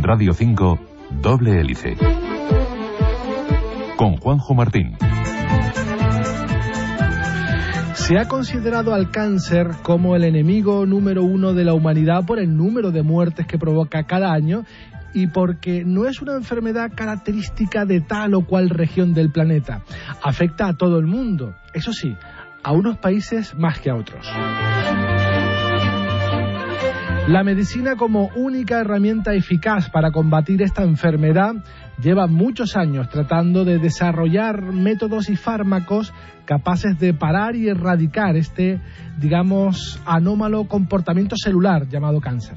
[0.00, 0.78] Radio 5,
[1.20, 1.96] Doble Hélice.
[3.96, 4.96] Con Juanjo Martín.
[7.94, 12.56] Se ha considerado al cáncer como el enemigo número uno de la humanidad por el
[12.56, 14.64] número de muertes que provoca cada año
[15.14, 19.82] y porque no es una enfermedad característica de tal o cual región del planeta.
[20.22, 22.16] Afecta a todo el mundo, eso sí,
[22.62, 24.26] a unos países más que a otros.
[27.28, 31.56] La medicina como única herramienta eficaz para combatir esta enfermedad
[32.02, 36.14] lleva muchos años tratando de desarrollar métodos y fármacos
[36.46, 38.80] capaces de parar y erradicar este,
[39.18, 42.56] digamos, anómalo comportamiento celular llamado cáncer.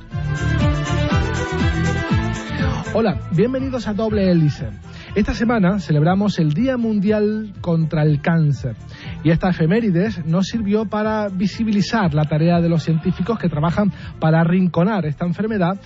[2.94, 4.70] Hola, bienvenidos a Doble Hélice.
[5.14, 8.78] Esta semana celebramos el Día Mundial contra el Cáncer
[9.26, 14.40] y esta efemérides nos sirvió para visibilizar la tarea de los científicos que trabajan para
[14.40, 15.82] arrinconar esta enfermedad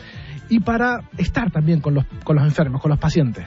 [0.47, 3.45] y para estar también con los, con los enfermos, con los pacientes.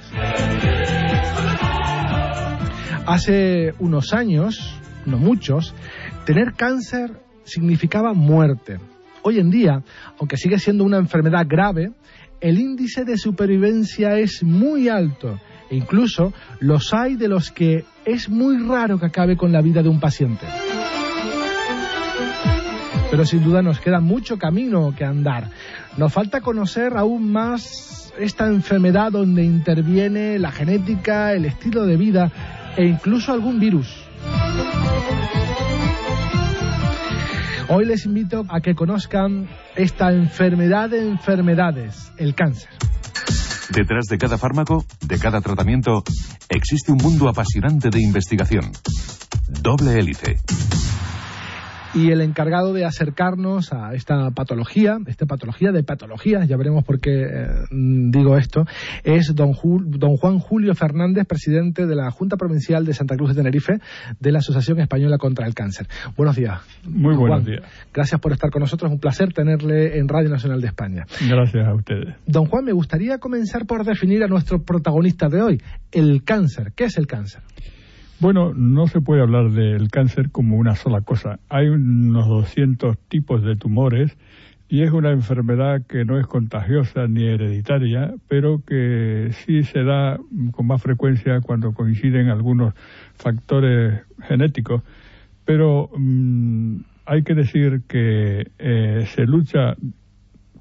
[3.07, 5.77] Hace unos años, no muchos,
[6.27, 8.79] tener cáncer significaba muerte.
[9.23, 9.85] Hoy en día,
[10.19, 11.93] aunque sigue siendo una enfermedad grave,
[12.41, 15.39] el índice de supervivencia es muy alto
[15.71, 19.83] e incluso los hay de los que es muy raro que acabe con la vida
[19.83, 20.47] de un paciente.
[23.11, 25.51] Pero sin duda nos queda mucho camino que andar.
[25.97, 32.31] Nos falta conocer aún más esta enfermedad donde interviene la genética, el estilo de vida
[32.77, 34.05] e incluso algún virus.
[37.71, 39.47] Hoy les invito a que conozcan
[39.77, 42.71] esta enfermedad de enfermedades, el cáncer.
[43.71, 46.03] Detrás de cada fármaco, de cada tratamiento,
[46.49, 48.73] existe un mundo apasionante de investigación.
[49.49, 50.39] Doble hélice
[51.95, 57.01] y el encargado de acercarnos a esta patología, esta patología de patologías, ya veremos por
[57.01, 58.65] qué eh, digo esto,
[59.05, 59.53] es don,
[59.87, 63.81] don Juan Julio Fernández, presidente de la Junta Provincial de Santa Cruz de Tenerife
[64.19, 65.87] de la Asociación Española contra el Cáncer.
[66.17, 66.61] Buenos días.
[66.85, 67.63] Muy buenos días.
[67.93, 71.07] Gracias por estar con nosotros, un placer tenerle en Radio Nacional de España.
[71.29, 72.15] Gracias a ustedes.
[72.27, 75.63] Don Juan, me gustaría comenzar por definir a nuestro protagonista de hoy,
[75.93, 76.73] el cáncer.
[76.75, 77.43] ¿Qué es el cáncer?
[78.21, 81.39] Bueno, no se puede hablar del cáncer como una sola cosa.
[81.49, 84.17] Hay unos 200 tipos de tumores
[84.69, 90.19] y es una enfermedad que no es contagiosa ni hereditaria, pero que sí se da
[90.51, 92.75] con más frecuencia cuando coinciden algunos
[93.15, 94.83] factores genéticos.
[95.45, 99.77] Pero mm, hay que decir que eh, se lucha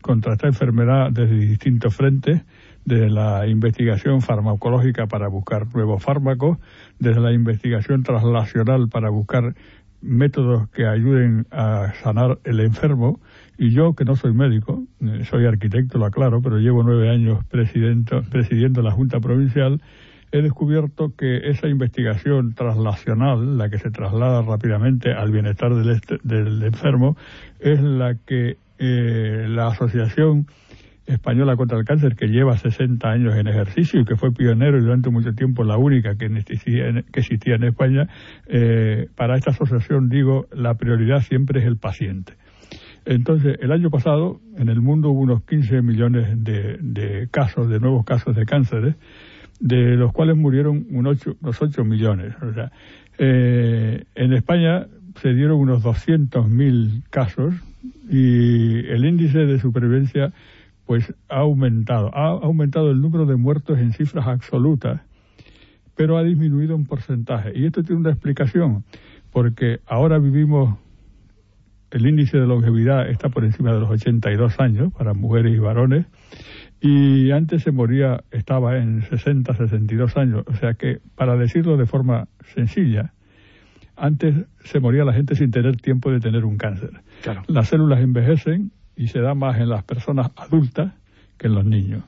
[0.04, 2.44] contra esta enfermedad desde distintos frentes
[2.88, 6.58] desde la investigación farmacológica para buscar nuevos fármacos,
[7.00, 9.56] desde la investigación translacional para buscar
[10.02, 13.20] métodos que ayuden a sanar el enfermo.
[13.58, 17.44] Y yo, que no soy médico, eh, soy arquitecto, lo aclaro, pero llevo nueve años
[17.50, 19.82] presidiendo la Junta Provincial,
[20.32, 26.64] he descubierto que esa investigación translacional, la que se traslada rápidamente al bienestar del, del
[26.64, 27.18] enfermo,
[27.60, 30.48] es la que eh, la Asociación
[31.08, 34.82] Española contra el Cáncer, que lleva 60 años en ejercicio y que fue pionero y
[34.82, 38.08] durante mucho tiempo la única que existía en, España,
[38.46, 42.34] eh, para esta asociación digo, la prioridad siempre es el paciente.
[43.06, 48.04] Entonces, el año pasado en el mundo hubo unos 15 millones de, casos, de nuevos
[48.04, 48.96] casos de cánceres,
[49.62, 52.36] de los cuales murieron unos 8, millones.
[53.18, 54.88] Eh, en España
[55.22, 57.54] se dieron unos 200.000 casos
[58.10, 60.34] y el índice de supervivencia
[60.88, 62.10] pues ha aumentado.
[62.16, 65.02] Ha aumentado el número de muertos en cifras absolutas,
[65.96, 67.52] pero ha disminuido en porcentaje.
[67.54, 68.86] Y esto tiene una explicación,
[69.32, 70.80] porque ahora vivimos,
[71.92, 76.06] el índice de longevidad está por encima de los 82 años para mujeres y varones,
[76.80, 80.44] y antes se moría, estaba en 60, 62 años.
[80.48, 83.14] O sea que, para decirlo de forma sencilla,
[83.98, 87.02] antes se moría la gente sin tener tiempo de tener un cáncer.
[87.48, 90.94] Las células envejecen y se da más en las personas adultas
[91.38, 92.04] que en los niños.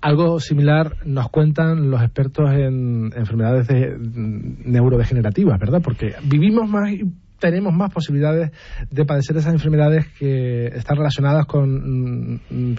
[0.00, 3.68] Algo similar nos cuentan los expertos en enfermedades
[3.98, 5.82] neurodegenerativas, ¿verdad?
[5.82, 6.90] Porque vivimos más
[7.38, 8.52] tenemos más posibilidades
[8.90, 12.76] de padecer esas enfermedades que están relacionadas con, mm,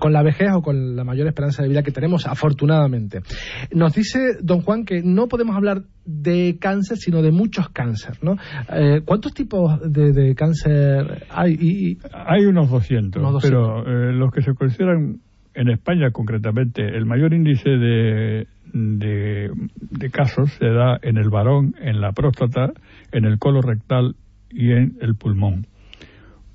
[0.00, 3.20] con la vejez o con la mayor esperanza de vida que tenemos, afortunadamente.
[3.72, 8.36] Nos dice don Juan que no podemos hablar de cáncer, sino de muchos cánceres, ¿no?
[8.72, 11.98] Eh, ¿Cuántos tipos de, cáncer hay?
[12.12, 15.20] hay unos 200, pero eh, los que se consideran
[15.58, 22.00] en España concretamente, el mayor índice de, de, casos se da en el varón, en
[22.00, 22.72] la próstata,
[23.10, 24.14] en el colo rectal
[24.50, 25.66] y en el pulmón.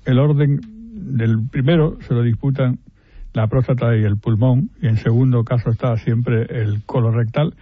[0.06, 0.58] El orden
[0.94, 2.78] del primero se lo disputan
[3.34, 7.56] la próstata y el pulmón, y en segundo caso está siempre el colo rectal,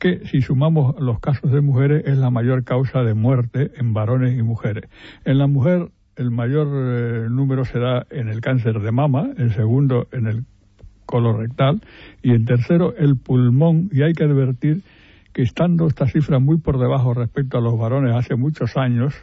[0.00, 4.36] que si sumamos los casos de mujeres es la mayor causa de muerte en varones
[4.36, 4.90] y mujeres.
[5.24, 9.50] En la mujer el mayor eh, número se da en el cáncer de mama, en
[9.50, 10.44] segundo en el
[11.08, 11.80] colorectal
[12.22, 14.82] y en tercero el pulmón y hay que advertir
[15.32, 19.14] que estando esta cifra muy por debajo respecto a los varones hace muchos años,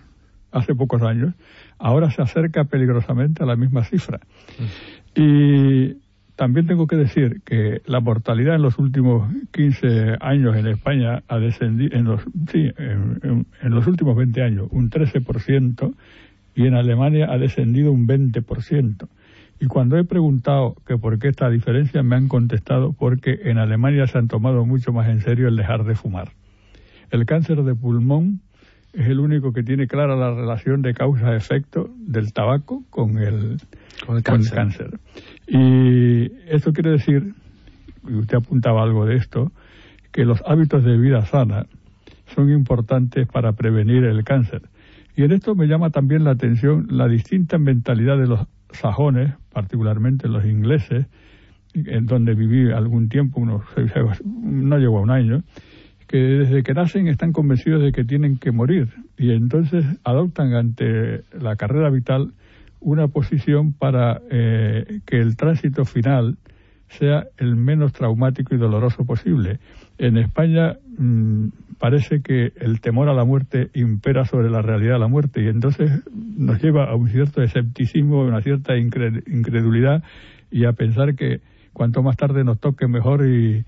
[0.52, 1.36] hace pocos años,
[1.78, 4.20] ahora se acerca peligrosamente a la misma cifra.
[4.58, 5.22] Mm.
[5.22, 5.98] Y
[6.36, 11.38] también tengo que decir que la mortalidad en los últimos 15 años en España ha
[11.38, 12.22] descendido, en los,
[12.52, 15.94] sí, en, en los últimos 20 años, un 13%,
[16.56, 19.08] y en Alemania ha descendido un 20%.
[19.60, 24.06] Y cuando he preguntado que por qué esta diferencia, me han contestado porque en Alemania
[24.08, 26.34] se han tomado mucho más en serio el dejar de fumar.
[27.12, 28.42] El cáncer de pulmón
[28.92, 33.58] es el único que tiene clara la relación de causa-efecto del tabaco con el,
[34.06, 35.00] con el cáncer.
[35.48, 37.34] Y esto quiere decir,
[38.08, 39.52] y usted apuntaba algo de esto,
[40.12, 41.66] que los hábitos de vida sana
[42.34, 44.64] son importantes para prevenir el cáncer.
[45.16, 50.28] Y en esto me llama también la atención la distinta mentalidad de los sajones, particularmente
[50.28, 51.06] los ingleses,
[51.74, 53.64] en donde viví algún tiempo, unos
[54.24, 55.44] no llegó a un año,
[56.08, 61.24] que desde que nacen están convencidos de que tienen que morir y entonces adoptan ante
[61.38, 62.32] la carrera vital
[62.80, 66.38] una posición para eh, que el tránsito final
[66.88, 69.60] sea el menos traumático y doloroso posible.
[69.98, 71.48] En España mm,
[71.80, 75.48] parece que el temor a la muerte impera sobre la realidad de la muerte y
[75.48, 80.04] entonces nos lleva a un cierto escepticismo, una cierta incredulidad
[80.52, 81.42] y a pensar que
[81.74, 83.66] cuanto más tarde nos toque mejor y,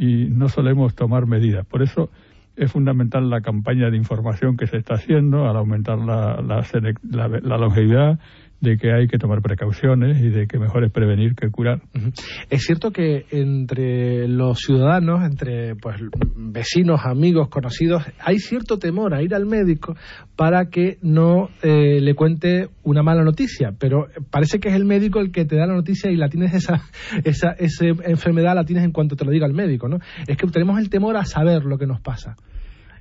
[0.00, 1.66] no solemos tomar medidas.
[1.66, 2.08] Por eso
[2.54, 8.20] es fundamental la campaña de información que se está haciendo al aumentar la, la longevidad,
[8.60, 11.80] de que hay que tomar precauciones y de que mejor es prevenir que curar.
[12.50, 16.00] Es cierto que entre los ciudadanos, entre pues
[16.36, 19.94] vecinos, amigos, conocidos, hay cierto temor a ir al médico
[20.34, 25.20] para que no eh, le cuente una mala noticia, pero parece que es el médico
[25.20, 26.82] el que te da la noticia y la tienes esa,
[27.24, 29.98] esa, esa enfermedad la tienes en cuanto te lo diga el médico, ¿no?
[30.26, 32.34] Es que tenemos el temor a saber lo que nos pasa.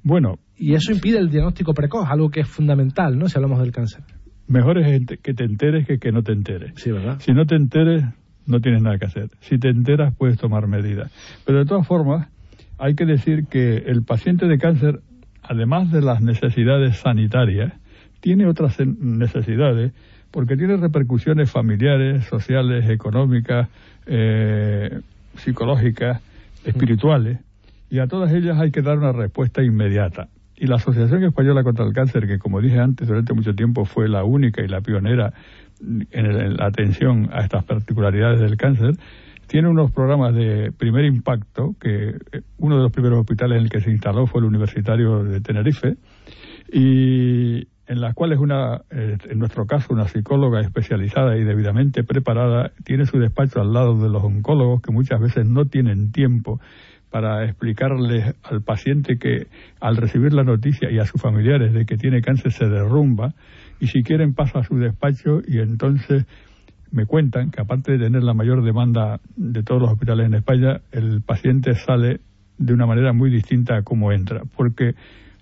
[0.03, 3.27] Bueno, y eso impide el diagnóstico precoz, algo que es fundamental, ¿no?
[3.27, 4.03] Si hablamos del cáncer
[4.47, 6.73] mejor es que te enteres que que no te enteres.
[6.75, 7.19] Sí, ¿verdad?
[7.19, 8.03] Si no te enteres,
[8.45, 9.29] no tienes nada que hacer.
[9.41, 11.11] Si te enteras, puedes tomar medidas.
[11.45, 12.29] Pero de todas formas,
[12.77, 15.01] hay que decir que el paciente de cáncer,
[15.43, 17.73] además de las necesidades sanitarias,
[18.19, 19.93] tiene otras necesidades
[20.31, 23.69] porque tiene repercusiones familiares, sociales, económicas,
[24.05, 24.99] eh,
[25.37, 26.21] psicológicas,
[26.65, 27.39] espirituales,
[27.89, 30.27] y a todas ellas hay que dar una respuesta inmediata.
[30.59, 34.09] Y la Asociación Española contra el Cáncer, que como dije antes, durante mucho tiempo fue
[34.09, 35.33] la única y la pionera
[36.11, 38.95] en, la atención a estas particularidades del cáncer,
[39.45, 43.69] tiene unos programas de primer impacto, que eh, uno de los primeros hospitales en el
[43.69, 45.97] que se instaló fue el Universitario de Tenerife,
[46.71, 52.71] y en las cuales una, eh, en nuestro caso, una psicóloga especializada y debidamente preparada
[52.83, 56.59] tiene su despacho al lado de los oncólogos que muchas veces no tienen tiempo
[57.09, 59.47] para explicarle al paciente que
[59.79, 63.33] al recibir la noticia y a sus familiares de que tiene cáncer se derrumba
[63.79, 66.25] y si quieren pasa a su despacho y entonces
[66.91, 70.81] me cuentan que aparte de tener la mayor demanda de todos los hospitales en España,
[70.91, 72.21] el paciente sale
[72.57, 74.95] de una manera muy distinta a cómo entra, porque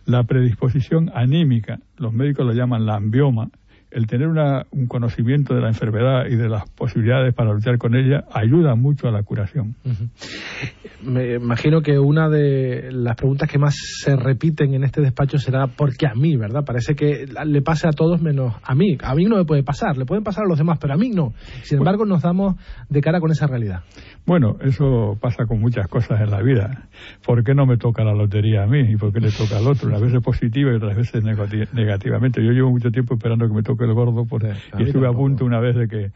[0.06, 3.50] la predisposición anímica, los médicos lo llaman la ambioma,
[3.96, 8.25] el tener un conocimiento de la enfermedad y de las posibilidades para luchar con ella
[8.30, 9.75] ayuda mucho a la curación.
[11.02, 13.74] Me imagino que una de las preguntas que más
[14.04, 16.66] se repiten en este despacho será ¿por qué a mí, verdad?
[16.66, 18.98] Parece que le pase a todos menos a mí.
[19.02, 21.12] A mí no me puede pasar, le pueden pasar a los demás, pero a mí
[21.12, 21.32] no.
[21.64, 22.56] Sin embargo, nos damos
[22.90, 23.84] de cara con esa realidad.
[24.25, 26.90] Bueno, eso pasa con muchas cosas en la vida.
[27.25, 29.68] ¿Por qué no me toca la lotería a mí y por qué le toca al
[29.68, 29.88] otro?
[29.88, 32.44] Unas veces positiva y otras veces negativamente.
[32.44, 34.27] Yo llevo mucho tiempo esperando que me toque el gordo
[34.77, 36.12] y estuve a punto una vez de que,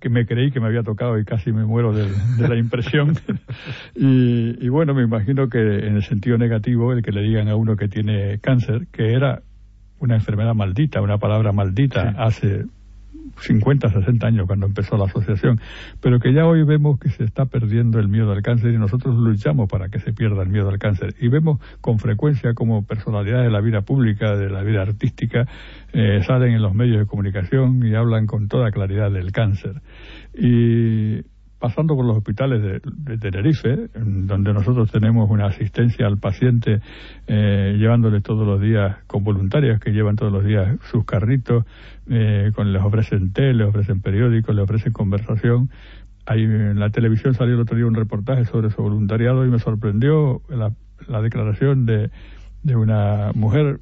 [0.00, 2.08] que, me creí que me había tocado y casi me muero de,
[2.38, 3.16] la impresión.
[3.94, 7.76] y, bueno, me imagino que en el sentido negativo, el que le digan a uno
[7.76, 9.42] que tiene cáncer, que era
[9.98, 12.66] una enfermedad maldita, una palabra maldita hace
[13.38, 15.60] 50, 60 años cuando empezó la asociación,
[16.00, 19.16] pero que ya hoy vemos que se está perdiendo el miedo al cáncer y nosotros
[19.16, 21.14] luchamos para que se pierda el miedo al cáncer.
[21.20, 25.46] Y vemos con frecuencia como personalidades de la vida pública, de la vida artística,
[25.92, 29.82] eh, salen en los medios de comunicación y hablan con toda claridad del cáncer.
[30.34, 31.22] Y
[31.58, 36.80] pasando por los hospitales de, Tenerife, donde nosotros tenemos una asistencia al paciente
[37.26, 41.64] eh, llevándole todos los días con voluntarios que llevan todos los días sus carritos,
[42.08, 45.70] eh, con les ofrecen té, les ofrecen periódicos, les ofrecen conversación.
[46.26, 49.58] Ahí en la televisión salió el otro día un reportaje sobre su voluntariado y me
[49.58, 50.72] sorprendió la,
[51.08, 52.10] la declaración de,
[52.62, 53.80] de una mujer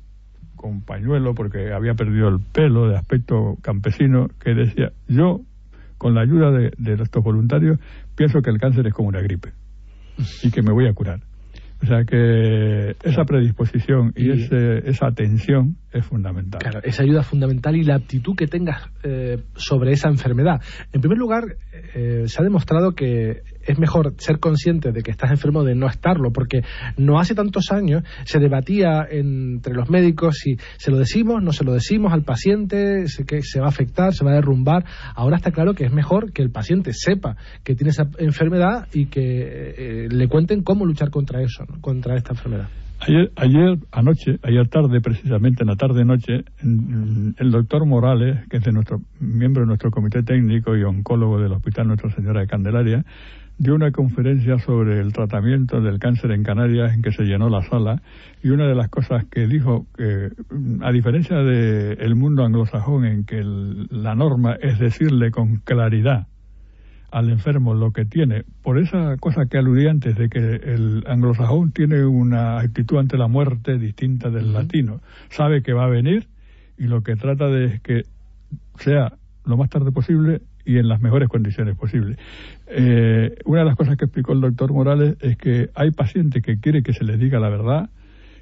[0.54, 5.40] con pañuelo porque había perdido el pelo de aspecto campesino que decía yo
[6.04, 7.78] con la ayuda de, de estos voluntarios,
[8.14, 9.54] pienso que el cáncer es como una gripe
[10.42, 11.20] y que me voy a curar.
[11.82, 16.60] O sea que esa predisposición y, esa atención es fundamental.
[16.60, 20.60] Claro, esa ayuda es fundamental y la actitud que tengas eh, sobre esa enfermedad.
[20.92, 21.56] En primer lugar,
[21.94, 25.86] eh, se ha demostrado que es mejor ser consciente de que estás enfermo de no
[25.86, 26.62] estarlo, porque
[26.96, 31.64] no hace tantos años se debatía entre los médicos si se lo decimos, no se
[31.64, 34.84] lo decimos al paciente, que se va a afectar, se va a derrumbar.
[35.14, 39.06] Ahora está claro que es mejor que el paciente sepa que tiene esa enfermedad y
[39.06, 42.68] que eh, le cuenten cómo luchar contra eso, contra esta enfermedad.
[43.06, 48.73] Ayer, ayer anoche, ayer tarde precisamente, en la tarde-noche, el doctor Morales, que es de
[48.73, 53.04] nuestro, miembro de nuestro comité técnico y oncólogo del Hospital Nuestra Señora de Candelaria,
[53.58, 57.62] dio una conferencia sobre el tratamiento del cáncer en Canarias en que se llenó la
[57.62, 58.00] sala
[58.42, 60.30] y una de las cosas que dijo que
[60.80, 66.26] a diferencia del el mundo anglosajón en que la norma es decirle con claridad
[67.14, 71.71] al enfermo lo que tiene, por esa cosa que aludí antes de que el anglosajón
[71.71, 76.26] tiene una actitud ante la muerte distinta del latino, sabe que va a venir
[76.76, 78.02] y lo que trata de es que
[78.80, 79.12] sea
[79.44, 82.18] lo más tarde posible y en las mejores condiciones posibles.
[82.66, 86.59] Eh, una de las cosas que explicó el doctor Morales es que hay pacientes que
[86.59, 87.90] quieren que se les diga la verdad,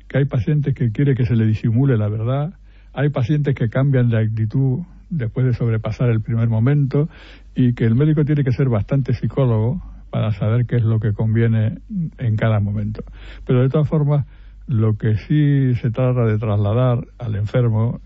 [0.09, 2.55] que hay pacientes que quieren que se les disimule la verdad,
[2.95, 4.81] hay pacientes que cambian de actitud
[5.13, 7.09] después de sobrepasar el primer momento
[7.55, 11.13] y que el médico tiene que ser bastante psicólogo para saber qué es lo que
[11.13, 11.79] conviene
[12.19, 13.05] en cada momento.
[13.47, 14.27] Pero de todas formas,
[14.67, 18.01] lo que sí se trata de trasladar al enfermo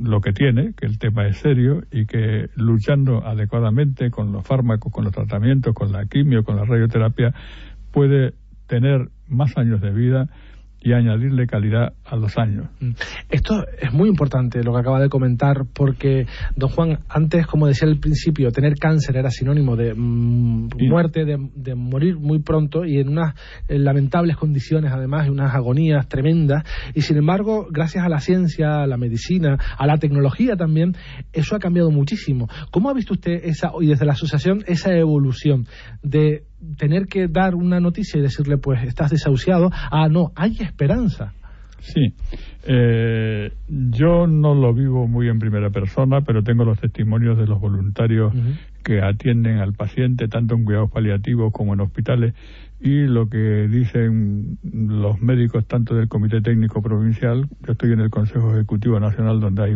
[0.00, 4.92] lo que tiene, que el tema es serio y que luchando adecuadamente con los fármacos,
[4.92, 7.32] con los tratamientos, con la quimio, con la radioterapia,
[7.92, 8.34] puede
[8.66, 10.28] tener más años de vida
[10.84, 12.66] y añadirle calidad a los años.
[12.78, 12.90] Mm.
[13.30, 17.88] Esto es muy importante lo que acaba de comentar porque, don Juan, antes, como decía
[17.88, 23.08] al principio, tener cáncer era sinónimo de mm, muerte, de, morir muy pronto y en
[23.08, 23.34] unas
[23.68, 26.64] lamentables condiciones, además, en unas agonías tremendas.
[26.94, 30.94] Y sin embargo, gracias a la ciencia, a la medicina, a la tecnología también,
[31.32, 32.46] eso ha cambiado muchísimo.
[32.70, 35.66] ¿Cómo ha visto usted esa, y desde la asociación, esa evolución
[36.02, 36.44] de
[36.76, 41.32] tener que dar una noticia y decirle, pues estás desahuciado, ah, no, hay esperanza.
[41.84, 42.14] Sí,
[42.66, 47.60] eh, yo no lo vivo muy en primera persona, pero tengo los testimonios de los
[47.60, 48.32] voluntarios
[48.82, 52.34] que atienden al paciente, tanto en cuidados paliativos como en hospitales,
[52.80, 58.10] y lo que dicen los médicos, tanto del Comité Técnico Provincial, yo estoy en el
[58.10, 59.74] Consejo Ejecutivo Nacional, donde hay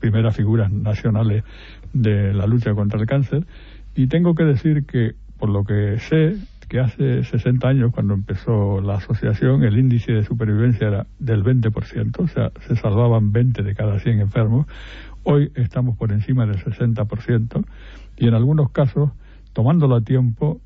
[0.00, 1.44] primeras figuras nacionales
[1.92, 3.46] de la lucha contra el cáncer,
[3.94, 6.36] y tengo que decir que por lo que sé,
[6.68, 12.18] que hace 60 años, cuando empezó la asociación, el índice de supervivencia era del 20%,
[12.18, 14.66] o sea, se salvaban 20 de cada 100 enfermos.
[15.22, 17.64] Hoy estamos por encima del 60%
[18.16, 19.10] y en algunos casos,
[19.52, 20.60] tomándolo a tiempo,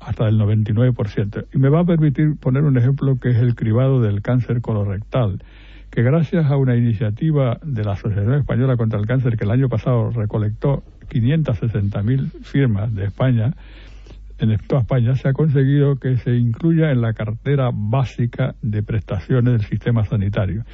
[0.00, 1.46] hasta del 99%.
[1.52, 5.42] Y me va a permitir poner un ejemplo que es el cribado del cáncer colorectal,
[5.90, 9.68] que gracias a una iniciativa de la Asociación Española contra el Cáncer que el año
[9.68, 13.54] pasado recolectó 560.000 firmas de España,
[14.38, 19.52] en toda España se ha conseguido que se incluya en la cartera básica de prestaciones
[19.52, 20.64] del sistema sanitario.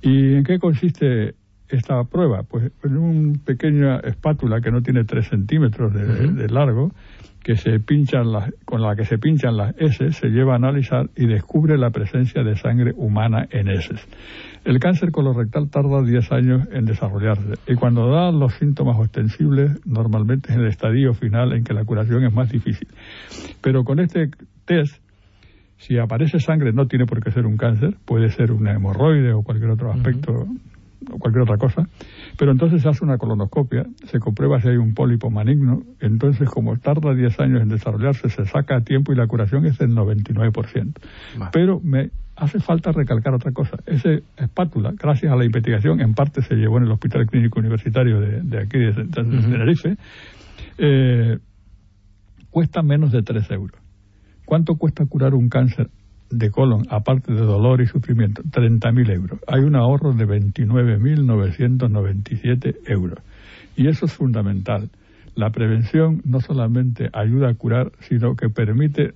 [0.00, 1.34] ¿Y en qué consiste
[1.68, 2.42] esta prueba?
[2.42, 6.92] Pues en una pequeña espátula que no tiene tres centímetros de, largo,
[7.42, 8.26] que se pinchan
[8.64, 12.42] con la que se pinchan las S, se lleva a analizar y descubre la presencia
[12.42, 14.06] de sangre humana en heces.
[14.64, 20.52] El cáncer colorectal tarda 10 años en desarrollarse y cuando da los síntomas ostensibles, normalmente
[20.52, 22.86] es el estadio final en que la curación es más difícil.
[23.60, 24.30] Pero con este
[24.64, 25.02] test,
[25.78, 29.42] si aparece sangre, no tiene por qué ser un cáncer, puede ser una hemorroide o
[29.42, 30.32] cualquier otro aspecto
[31.10, 31.88] o cualquier otra cosa,
[32.38, 36.76] pero entonces se hace una colonoscopia, se comprueba si hay un pólipo maligno, entonces como
[36.76, 40.94] tarda 10 años en desarrollarse, se saca a tiempo y la curación es del 99%.
[41.52, 42.10] Pero me
[42.42, 43.76] hace falta recalcar otra cosa.
[43.86, 48.18] Esa espátula, gracias a la investigación, en parte se llevó en el Hospital Clínico Universitario
[48.20, 49.96] de, aquí, de, Tenerife,
[50.76, 51.38] eh,
[52.50, 53.80] cuesta menos de 3 euros.
[54.44, 55.88] ¿Cuánto cuesta curar un cáncer
[56.30, 58.42] de colon, aparte de dolor y sufrimiento?
[58.42, 59.38] 30.000 euros.
[59.46, 63.20] Hay un ahorro de 29.997 euros.
[63.76, 64.90] Y eso es fundamental.
[65.36, 69.14] La prevención no solamente ayuda a curar, sino que permite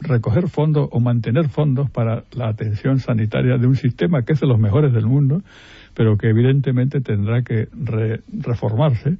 [0.00, 4.46] recoger fondos o mantener fondos para la atención sanitaria de un sistema que es de
[4.46, 5.42] los mejores del mundo,
[5.94, 7.68] pero que evidentemente tendrá que
[8.28, 9.16] reformarse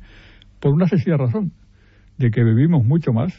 [0.61, 1.53] por una sencilla razón,
[2.19, 3.33] de que vivimos mucho más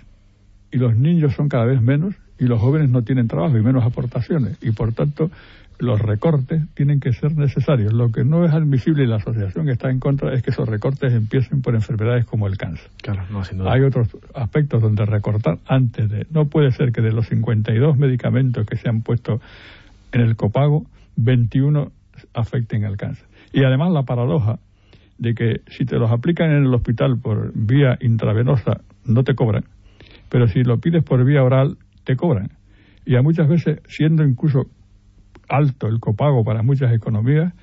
[0.72, 3.84] y los niños son cada vez menos y los jóvenes no tienen trabajo y menos
[3.84, 5.32] aportaciones y por tanto
[5.79, 7.94] los recortes tienen que ser necesarios.
[7.94, 11.13] Lo que no es admisible y la asociación está en contra es que esos recortes
[11.13, 12.89] empiecen por enfermedades como el cáncer.
[13.01, 16.25] Claro, no, Hay otros aspectos donde recortar antes de.
[16.32, 19.39] No puede ser que de los 52 medicamentos que se han puesto
[20.12, 21.91] en el copago, 21
[22.34, 23.27] afecten al cáncer.
[23.53, 24.60] Y además la paradoja
[25.17, 29.65] de que si te los aplican en el hospital por vía intravenosa no te cobran,
[30.29, 31.77] pero si lo pides por vía oral
[32.08, 32.50] te cobran.
[33.06, 34.68] Y a muchas veces, siendo incluso
[35.50, 37.54] alto el copago para muchas economías,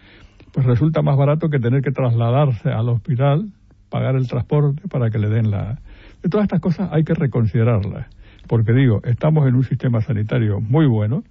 [0.53, 3.51] pues resulta más barato que tener que trasladarse al hospital,
[3.89, 5.81] pagar el transporte para que le den la...
[6.23, 8.07] De todas estas cosas hay que reconsiderarlas,
[8.47, 11.25] porque digo, estamos en un sistema sanitario muy bueno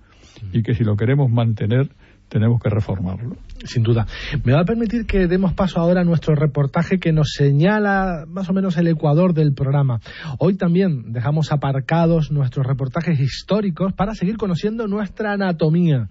[0.51, 1.89] y que si lo queremos mantener
[2.33, 3.35] tenemos que reformarlo.
[3.63, 4.07] Sin duda.
[4.43, 8.49] Me va a permitir que demos paso ahora a nuestro reportaje que nos señala más
[8.49, 10.01] o menos el ecuador del programa.
[10.39, 16.09] Hoy también dejamos aparcados nuestros reportajes históricos para seguir conociendo nuestra anatomía.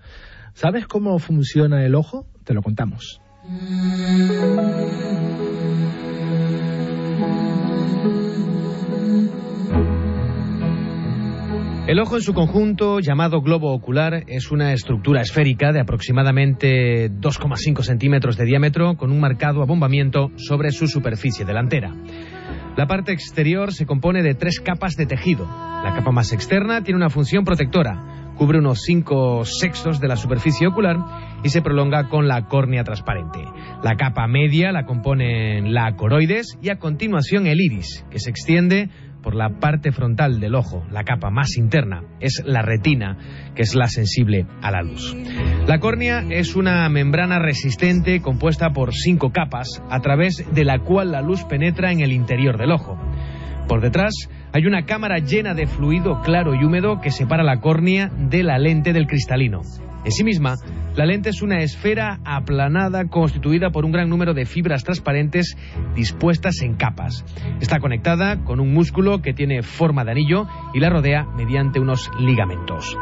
[0.54, 2.24] ¿Sabes cómo funciona el ojo?
[2.44, 3.20] Te lo contamos.
[11.92, 17.82] El ojo en su conjunto, llamado globo ocular, es una estructura esférica de aproximadamente 2,5
[17.82, 21.94] centímetros de diámetro con un marcado abombamiento sobre su superficie delantera.
[22.78, 25.44] La parte exterior se compone de tres capas de tejido.
[25.44, 30.68] La capa más externa tiene una función protectora, cubre unos 5 sextos de la superficie
[30.68, 30.96] ocular
[31.44, 33.44] y se prolonga con la córnea transparente.
[33.83, 38.88] La capa media la componen la coroides y a continuación el iris, que se extiende
[39.22, 43.16] por la parte frontal del ojo, la capa más interna, es la retina,
[43.54, 45.16] que es la sensible a la luz.
[45.66, 51.12] La córnea es una membrana resistente compuesta por cinco capas, a través de la cual
[51.12, 52.98] la luz penetra en el interior del ojo.
[53.68, 54.12] Por detrás
[54.52, 58.58] hay una cámara llena de fluido claro y húmedo que separa la córnea de la
[58.58, 59.62] lente del cristalino.
[60.04, 60.56] En sí misma,
[60.94, 65.57] la lente es una esfera aplanada constituida por un gran número de fibras transparentes
[65.94, 67.24] dispuestas en capas.
[67.61, 72.11] Está conectada con un músculo que tiene forma de anillo y la rodea mediante unos
[72.18, 72.96] ligamentos.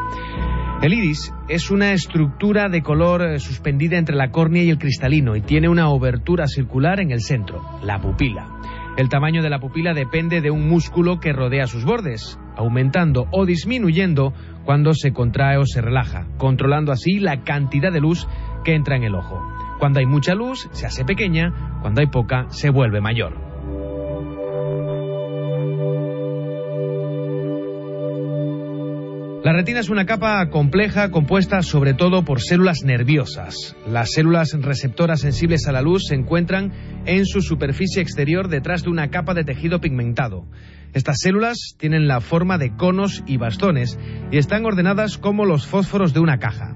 [0.81, 5.35] El iris es una estructura de color eh, suspendida entre la córnea y el cristalino
[5.35, 8.47] y tiene una obertura circular en el centro, la pupila.
[8.97, 13.45] El tamaño de la pupila depende de un músculo que rodea sus bordes, aumentando o
[13.45, 14.33] disminuyendo
[14.65, 18.27] cuando se contrae o se relaja, controlando así la cantidad de luz
[18.63, 19.41] que entra en el ojo.
[19.79, 23.51] Cuando hay mucha luz, se hace pequeña, cuando hay poca, se vuelve mayor.
[29.43, 33.75] La retina es una capa compleja compuesta sobre todo por células nerviosas.
[33.87, 36.71] Las células receptoras sensibles a la luz se encuentran
[37.07, 40.45] en su superficie exterior detrás de una capa de tejido pigmentado.
[40.93, 43.97] Estas células tienen la forma de conos y bastones
[44.29, 46.75] y están ordenadas como los fósforos de una caja.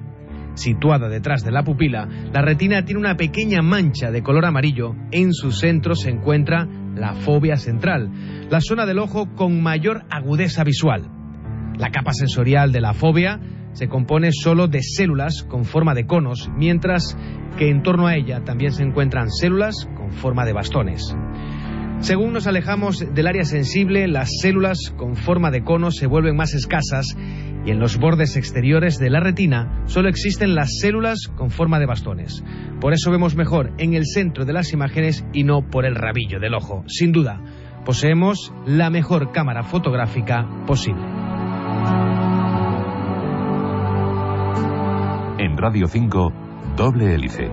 [0.54, 4.96] Situada detrás de la pupila, la retina tiene una pequeña mancha de color amarillo.
[5.12, 8.10] En su centro se encuentra la fobia central,
[8.50, 11.10] la zona del ojo con mayor agudeza visual.
[11.78, 13.42] La capa sensorial de la fobia
[13.74, 17.18] se compone solo de células con forma de conos, mientras
[17.58, 21.14] que en torno a ella también se encuentran células con forma de bastones.
[22.00, 26.54] Según nos alejamos del área sensible, las células con forma de conos se vuelven más
[26.54, 27.18] escasas
[27.66, 31.88] y en los bordes exteriores de la retina solo existen las células con forma de
[31.88, 32.44] bastones.
[32.80, 36.40] Por eso vemos mejor en el centro de las imágenes y no por el rabillo
[36.40, 36.84] del ojo.
[36.88, 37.42] Sin duda,
[37.86, 41.02] poseemos la mejor cámara fotográfica posible.
[45.40, 46.34] En Radio 5,
[46.76, 47.50] doble hélice.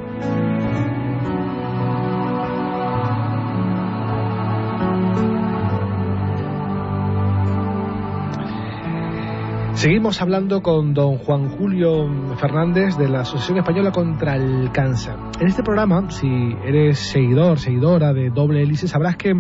[9.83, 15.17] Seguimos hablando con don Juan Julio Fernández de la Asociación Española contra el Cáncer.
[15.41, 16.29] En este programa, si
[16.65, 19.35] eres seguidor, seguidora de Doble Hélice, sabrás que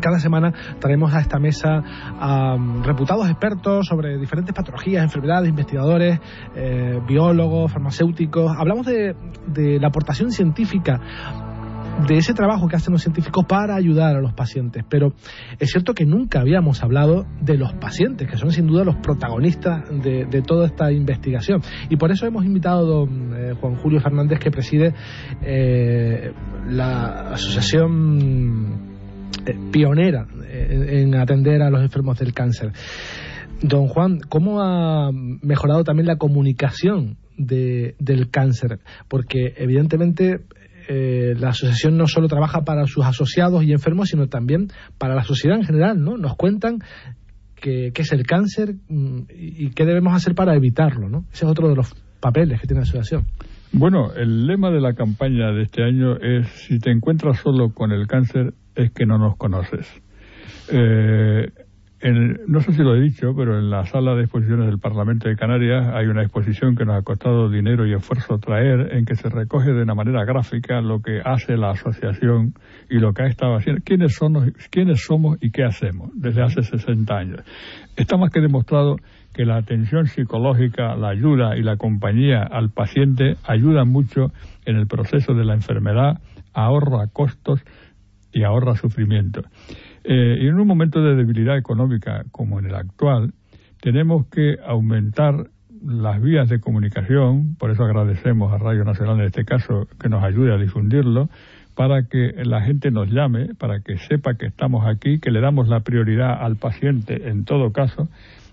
[0.00, 1.82] Cada semana traemos a esta mesa
[2.20, 6.20] a mm, reputados expertos sobre diferentes patologías, enfermedades, investigadores,
[6.54, 8.52] eh, biólogos, farmacéuticos.
[8.56, 9.16] Hablamos de,
[9.48, 11.00] de la aportación científica
[12.08, 14.84] de ese trabajo que hacen los científicos para ayudar a los pacientes.
[14.88, 15.14] Pero
[15.58, 19.84] es cierto que nunca habíamos hablado de los pacientes, que son sin duda los protagonistas
[20.02, 21.62] de, de toda esta investigación.
[21.88, 24.94] Y por eso hemos invitado a don eh, Juan Julio Fernández, que preside
[25.42, 26.32] eh,
[26.68, 28.96] la asociación
[29.46, 32.72] eh, pionera eh, en atender a los enfermos del cáncer.
[33.62, 38.80] Don Juan, ¿cómo ha mejorado también la comunicación de, del cáncer?
[39.08, 40.40] Porque evidentemente
[40.88, 44.68] eh, la asociación no solo trabaja para sus asociados y enfermos, sino también
[44.98, 46.16] para la sociedad en general, ¿no?
[46.16, 46.78] Nos cuentan
[47.60, 51.24] qué es el cáncer mm, y qué debemos hacer para evitarlo, ¿no?
[51.32, 53.26] Ese es otro de los papeles que tiene la asociación.
[53.72, 57.92] Bueno, el lema de la campaña de este año es si te encuentras solo con
[57.92, 59.86] el cáncer es que no nos conoces.
[60.70, 61.50] Eh,
[62.12, 65.36] no sé si lo he dicho, pero en la sala de exposiciones del Parlamento de
[65.36, 69.28] Canarias hay una exposición que nos ha costado dinero y esfuerzo traer, en que se
[69.28, 72.54] recoge de una manera gráfica lo que hace la asociación
[72.88, 76.62] y lo que ha estado haciendo, quiénes somos, quiénes somos y qué hacemos desde hace
[76.62, 77.40] 60 años.
[77.96, 78.96] Está más que demostrado
[79.32, 84.32] que la atención psicológica, la ayuda y la compañía al paciente ayudan mucho
[84.64, 86.20] en el proceso de la enfermedad,
[86.54, 87.62] ahorra costos
[88.32, 89.42] y ahorra sufrimiento.
[90.08, 93.32] Eh, y en un momento de debilidad económica como en el actual,
[93.80, 95.48] tenemos que aumentar
[95.84, 100.22] las vías de comunicación, por eso agradecemos a Radio Nacional en este caso que nos
[100.22, 101.28] ayude a difundirlo,
[101.74, 105.66] para que la gente nos llame, para que sepa que estamos aquí, que le damos
[105.66, 108.08] la prioridad al paciente en todo caso,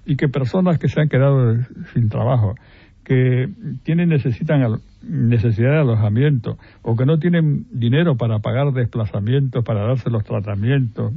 [0.07, 1.55] y que personas que se han quedado
[1.93, 2.55] sin trabajo,
[3.03, 3.47] que
[3.83, 10.09] tienen necesitan necesidad de alojamiento o que no tienen dinero para pagar desplazamientos, para darse
[10.09, 11.13] los tratamientos,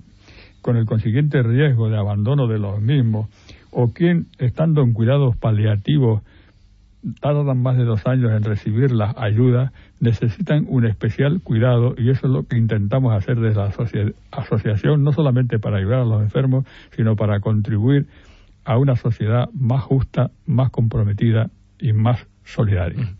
[0.67, 3.29] con el consiguiente riesgo de abandono de los mismos,
[3.71, 6.23] o quien, estando en cuidados paliativos,
[7.21, 12.27] tardan más de dos años en recibir las ayudas, necesitan un especial cuidado y eso
[12.27, 13.73] es lo que intentamos hacer desde la
[14.33, 18.09] asociación, no solamente para ayudar a los enfermos, sino para contribuir
[18.65, 21.49] a una sociedad más justa, más comprometida
[21.79, 23.15] y más solidaria.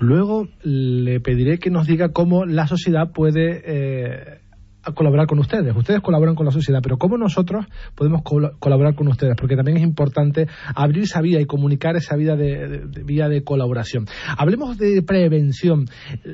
[0.00, 4.40] Luego le pediré que nos diga cómo la sociedad puede eh,
[4.82, 5.74] a colaborar con ustedes.
[5.76, 9.34] Ustedes colaboran con la sociedad, pero ¿cómo nosotros podemos colaborar con ustedes?
[9.38, 14.06] Porque también es importante abrir esa vía y comunicar esa vía de, vía de colaboración.
[14.36, 15.86] Hablemos de prevención.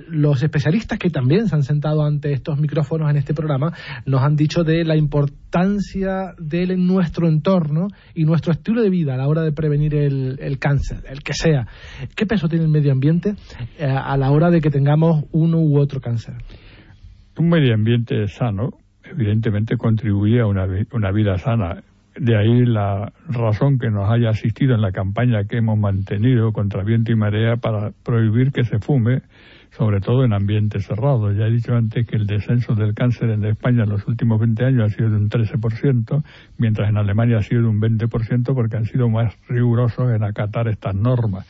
[0.08, 3.72] Los especialistas que también se han sentado ante estos micrófonos en este programa
[4.04, 8.90] nos han dicho de la importancia de él en nuestro entorno y nuestro estilo de
[8.90, 11.66] vida a la hora de prevenir el, cáncer, el que sea.
[12.14, 13.34] ¿Qué peso tiene el medio ambiente
[13.78, 16.34] eh, a la hora de que tengamos uno u otro cáncer?
[17.38, 18.70] Un medio ambiente sano,
[19.04, 21.82] evidentemente, contribuye a una, una vida sana.
[22.18, 26.82] De ahí la razón que nos haya asistido en la campaña que hemos mantenido contra
[26.82, 29.20] viento y marea para prohibir que se fume,
[29.70, 31.36] sobre todo en ambientes cerrados.
[31.36, 34.64] Ya he dicho antes que el descenso del cáncer en España en los últimos 20
[34.64, 36.24] años ha sido de un 13%,
[36.56, 40.68] mientras en Alemania ha sido de un 20% porque han sido más rigurosos en acatar
[40.68, 41.46] estas normas.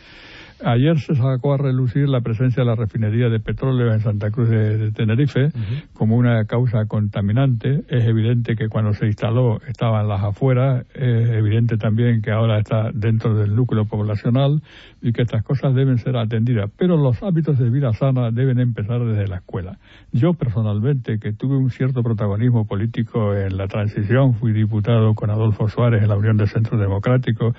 [0.64, 4.49] Ayer se sacó a relucir la presencia de la refinería de petróleo en Santa Cruz
[4.49, 5.51] de, Tenerife
[5.92, 7.85] como una causa contaminante.
[7.88, 12.59] Es evidente que cuando se instaló estaba en las afueras, es evidente también que ahora
[12.59, 14.62] está dentro del núcleo poblacional
[15.03, 16.71] y que estas cosas deben ser atendidas.
[16.79, 19.79] Pero los hábitos de vida sana deben empezar desde la escuela.
[20.12, 25.69] Yo personalmente, que tuve un cierto protagonismo político en la transición, fui diputado con Adolfo
[25.69, 27.55] Suárez en la Unión del Centro Democrático,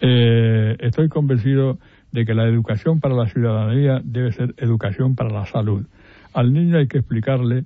[0.00, 1.78] eh, estoy convencido
[2.12, 5.86] de que la educación para la ciudadanía debe ser educación para la salud.
[6.32, 7.64] Al niño hay que explicarle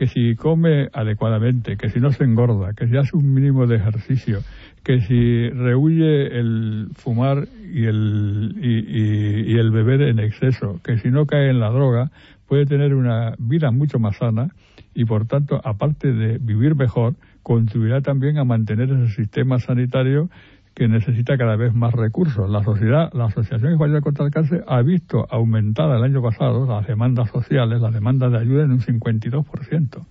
[0.00, 3.76] que si come adecuadamente, que si no se engorda, que si hace un mínimo de
[3.76, 4.40] ejercicio,
[4.82, 11.26] que si rehuye el fumar y el, y, el beber en exceso, que si no
[11.26, 12.10] cae en la droga,
[12.48, 14.48] puede tener una vida mucho más sana
[14.94, 20.30] y por tanto, aparte de vivir mejor, contribuirá también a mantener ese sistema sanitario
[20.74, 22.48] que necesita cada vez más recursos.
[22.48, 26.86] La sociedad, la Asociación Española contra el Cáncer ha visto aumentada el año pasado las
[26.86, 30.06] demandas sociales, las demandas de ayuda en un 52%.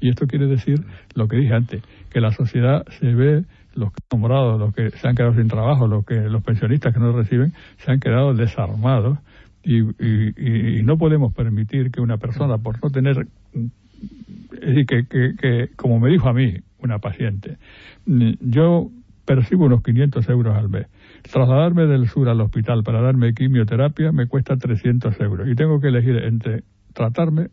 [0.00, 0.82] Y esto quiere decir
[1.14, 4.90] lo que dije antes, que la sociedad se ve, los que han nombrado, los que
[4.90, 8.34] se han quedado sin trabajo, los que los pensionistas que no reciben, se han quedado
[8.34, 9.18] desarmados
[9.62, 15.34] y, y, no podemos permitir que una persona, por no tener, es decir, que, que,
[15.36, 17.58] que como me dijo a mí una paciente,
[18.06, 18.90] yo
[19.30, 20.88] percibo unos 500 euros al mes.
[21.30, 25.86] Trasladarme del sur al hospital para darme quimioterapia me cuesta 300 euros y tengo que
[25.86, 27.46] elegir entre tratarme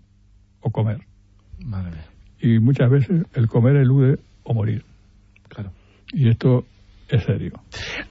[0.61, 1.01] o comer.
[2.41, 4.83] y muchas veces el comer elude o morir.
[5.49, 5.71] Claro.
[6.13, 6.65] Y esto
[7.09, 7.53] es serio.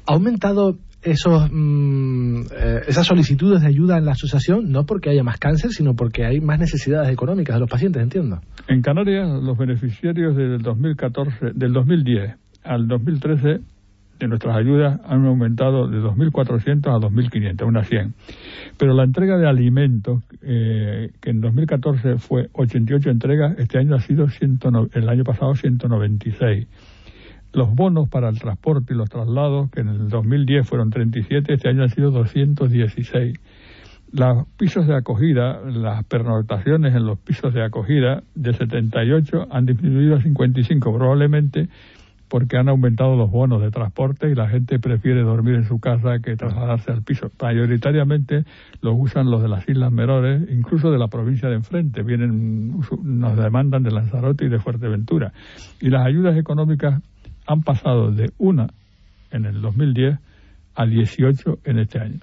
[0.06, 5.24] ¿Ha aumentado esos, mm, eh, esas solicitudes de ayuda en la asociación no porque haya
[5.24, 8.40] más cáncer, sino porque hay más necesidades económicas de los pacientes, entiendo?
[8.68, 13.60] En Canarias, los beneficiarios del 2014, del 2010 al 2013
[14.18, 18.14] de nuestras ayudas han aumentado de 2.400 a 2.500, unas 100.
[18.78, 24.00] Pero la entrega de alimentos, eh, que en 2014 fue 88 entregas, este año ha
[24.00, 24.26] sido
[24.92, 26.66] el año pasado 196.
[27.52, 31.68] Los bonos para el transporte y los traslados, que en el 2010 fueron 37, este
[31.68, 33.38] año han sido 216.
[34.12, 40.16] Los pisos de acogida, las pernoctaciones en los pisos de acogida de 78 han disminuido
[40.16, 41.68] a 55, probablemente
[42.28, 46.18] porque han aumentado los bonos de transporte y la gente prefiere dormir en su casa
[46.18, 47.30] que trasladarse al piso.
[47.40, 48.44] Mayoritariamente
[48.80, 52.02] los usan los de las Islas Menores, incluso de la provincia de enfrente.
[52.02, 55.32] Vienen, nos demandan de Lanzarote y de Fuerteventura.
[55.80, 57.00] Y las ayudas económicas
[57.46, 58.68] han pasado de una
[59.30, 60.18] en el 2010
[60.74, 62.20] a 18 en este año.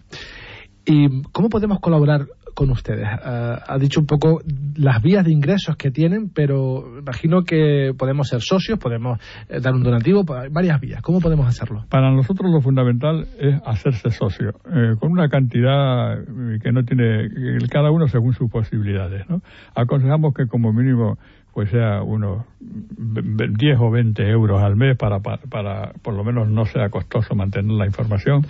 [0.86, 3.08] ¿Y cómo podemos colaborar con ustedes?
[3.08, 4.42] Uh, ha dicho un poco
[4.76, 9.74] las vías de ingresos que tienen, pero imagino que podemos ser socios, podemos eh, dar
[9.74, 11.02] un donativo, varias vías.
[11.02, 11.86] ¿Cómo podemos hacerlo?
[11.90, 16.18] Para nosotros lo fundamental es hacerse socio, eh, con una cantidad
[16.62, 17.30] que no tiene,
[17.70, 19.28] cada uno según sus posibilidades.
[19.30, 19.42] ¿no?
[19.76, 21.18] Aconsejamos que como mínimo
[21.54, 26.50] pues sea unos 10 o 20 euros al mes para, para, para, por lo menos
[26.50, 28.46] no sea costoso mantener la información,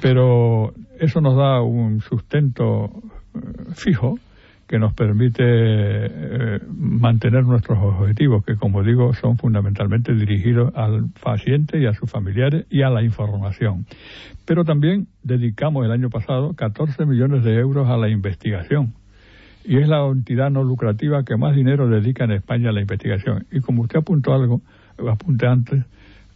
[0.00, 2.90] pero eso nos da un sustento
[3.34, 3.38] eh,
[3.74, 4.18] fijo
[4.66, 11.80] que nos permite eh, mantener nuestros objetivos, que como digo son fundamentalmente dirigidos al paciente
[11.80, 13.86] y a sus familiares y a la información.
[14.44, 18.94] Pero también dedicamos el año pasado 14 millones de euros a la investigación
[19.68, 23.46] y es la entidad no lucrativa que más dinero dedica en España a la investigación.
[23.52, 24.62] Y como usted apuntó algo,
[25.10, 25.84] apunté antes,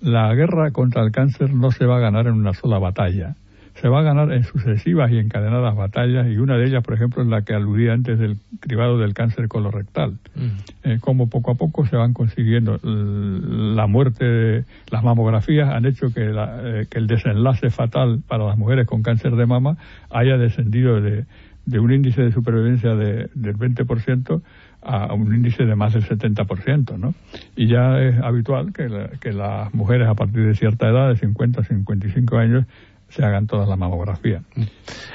[0.02, 3.34] la guerra contra el cáncer no se va a ganar en una sola batalla.
[3.74, 7.22] Se va a ganar en sucesivas y encadenadas batallas y una de ellas, por ejemplo,
[7.22, 10.18] es la que aludía antes del cribado del cáncer colorectal.
[10.34, 10.48] Mm.
[10.84, 16.30] Eh, como poco a poco se van consiguiendo la muerte, las mamografías han hecho que,
[16.34, 19.76] eh, que el desenlace fatal para las mujeres con cáncer de mama
[20.10, 21.24] haya descendido de
[21.64, 24.42] de un índice de supervivencia de, del 20%
[24.82, 27.14] a un índice de más del 70%, ¿no?
[27.54, 28.88] Y ya es habitual que,
[29.20, 32.66] que las mujeres a partir de cierta edad, de 50 a 55 años,
[33.12, 34.42] se hagan toda la mamografía.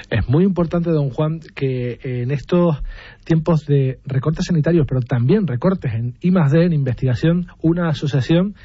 [0.10, 2.78] Es muy importante, don Juan, que en estos
[3.24, 8.56] tiempos de recortes sanitarios, pero también recortes en I en investigación, una asociación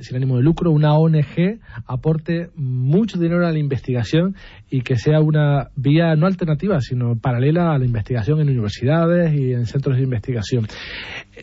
[0.00, 4.36] sin ánimo de lucro, una ONG, aporte mucho dinero a la investigación
[4.70, 9.52] y que sea una vía no alternativa, sino paralela a la investigación en universidades y
[9.52, 10.66] en centros de investigación.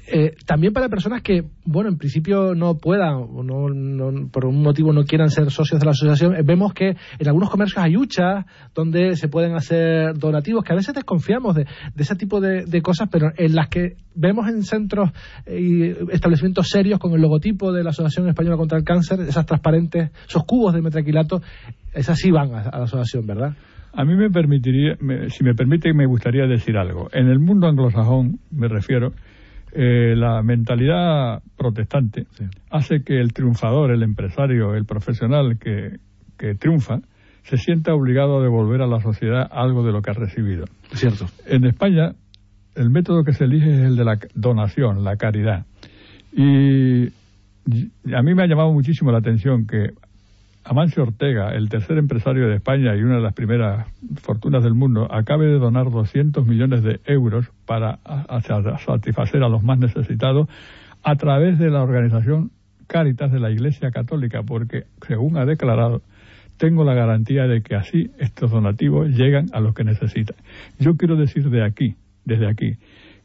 [0.07, 4.91] Eh, también para personas que, bueno, en principio no puedan, o no, por un motivo
[4.91, 8.45] no quieran ser socios de la asociación, eh, vemos que en algunos comercios hay huchas
[8.73, 11.65] donde se pueden hacer donativos, que a veces desconfiamos de,
[11.97, 15.11] ese tipo de, cosas, pero en las que vemos en centros
[15.47, 20.11] y establecimientos serios con el logotipo de la Asociación Española contra el Cáncer, esas transparentes,
[20.27, 21.41] esos cubos de metraquilato,
[21.93, 23.55] esas sí van a, la asociación, ¿verdad?
[23.93, 24.97] A mí me permitiría,
[25.29, 27.07] si me permite, me gustaría decir algo.
[27.13, 29.13] En el mundo anglosajón, me refiero,
[29.77, 32.27] eh, la mentalidad protestante
[32.69, 35.97] hace que el triunfador, el empresario, el profesional que,
[36.37, 36.99] que triunfa,
[37.43, 40.65] se sienta obligado a devolver a la sociedad algo de lo que ha recibido.
[40.93, 41.25] Cierto.
[41.45, 42.13] En España,
[42.75, 45.65] el método que se elige es el de la donación, la caridad.
[46.31, 47.07] Y
[48.13, 49.89] a mí me ha llamado muchísimo la atención que
[50.67, 55.07] Amancio Ortega, el tercer empresario de España y una de las primeras fortunas del mundo,
[55.11, 57.99] acabe de donar 200 millones de euros para
[58.83, 60.49] satisfacer a los más necesitados
[61.03, 62.49] a través de la organización
[62.87, 66.01] Caritas de la Iglesia Católica, porque, según ha declarado,
[66.57, 70.35] tengo la garantía de que así estos donativos llegan a los que necesitan.
[70.79, 72.77] Yo quiero decir de aquí, desde aquí,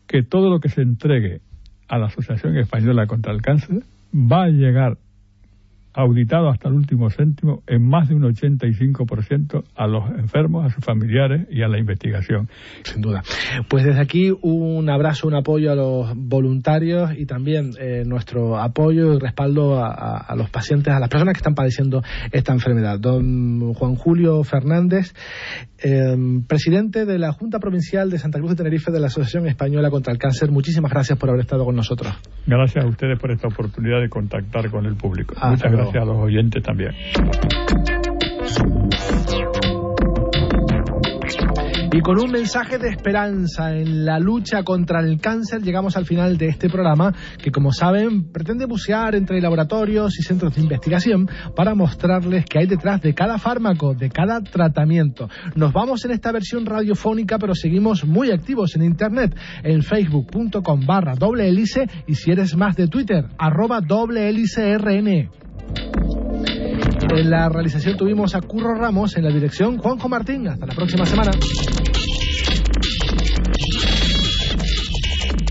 [0.06, 1.40] que todo lo que se entregue
[1.88, 3.82] a la Asociación Española contra el Cáncer
[4.14, 4.98] va a llegar
[5.92, 10.84] auditado hasta el último céntimo en más de un 85% a los enfermos, a sus
[10.84, 12.48] familiares y a la investigación.
[12.82, 13.22] Sin duda.
[13.68, 19.14] Pues desde aquí un abrazo, un apoyo a los voluntarios y también eh, nuestro apoyo
[19.14, 22.98] y respaldo a, los pacientes, a las personas que están padeciendo esta enfermedad.
[22.98, 25.14] Don Juan Julio Fernández,
[25.78, 29.90] em, presidente de la Junta Provincial de Santa Cruz de Tenerife de la Asociación Española
[29.90, 32.12] contra el Cáncer, muchísimas gracias por haber estado con nosotros.
[32.46, 35.34] Gracias a ustedes por esta oportunidad de contactar con el público.
[35.42, 36.94] Muchas gracias a los oyentes también.
[41.92, 46.38] Y con un mensaje de esperanza en la lucha contra el cáncer llegamos al final
[46.38, 47.12] de este programa
[47.42, 52.66] que como saben pretende bucear entre laboratorios y centros de investigación para mostrarles qué hay
[52.66, 55.28] detrás de cada fármaco, de cada tratamiento.
[55.56, 61.16] Nos vamos en esta versión radiofónica pero seguimos muy activos en internet en facebook.com barra
[61.16, 65.28] doble hélice y si eres más de Twitter arroba doble hélice rn.
[67.12, 70.46] En la realización tuvimos a Curro Ramos, en la dirección Juanjo Martín.
[70.46, 71.32] Hasta la próxima semana.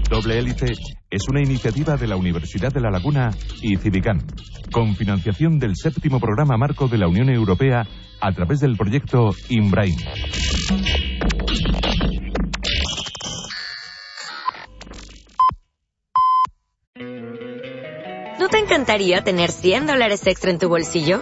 [0.09, 0.73] Doble Hélice
[1.09, 4.19] es una iniciativa de la Universidad de La Laguna y Civicán,
[4.71, 7.85] con financiación del séptimo programa marco de la Unión Europea
[8.21, 9.95] a través del proyecto IMBRAIN.
[18.39, 21.21] ¿No te encantaría tener 100 dólares extra en tu bolsillo?